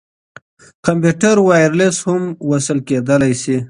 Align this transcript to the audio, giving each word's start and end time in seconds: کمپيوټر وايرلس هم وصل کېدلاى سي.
کمپيوټر 0.85 1.35
وايرلس 1.49 1.97
هم 2.07 2.21
وصل 2.51 2.77
کېدلاى 2.87 3.33
سي. 3.43 3.55